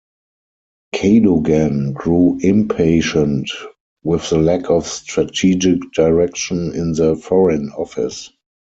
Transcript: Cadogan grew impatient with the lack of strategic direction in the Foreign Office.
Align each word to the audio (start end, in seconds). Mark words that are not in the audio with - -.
Cadogan 0.95 1.93
grew 1.93 2.39
impatient 2.41 3.51
with 4.03 4.27
the 4.31 4.39
lack 4.39 4.67
of 4.71 4.87
strategic 4.87 5.79
direction 5.93 6.73
in 6.73 6.93
the 6.93 7.15
Foreign 7.15 7.69
Office. 7.73 8.31